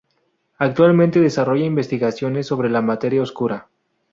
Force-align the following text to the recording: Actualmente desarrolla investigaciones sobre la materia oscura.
Actualmente 0.57 1.19
desarrolla 1.21 1.63
investigaciones 1.65 2.47
sobre 2.47 2.71
la 2.71 2.81
materia 2.81 3.21
oscura. 3.21 3.69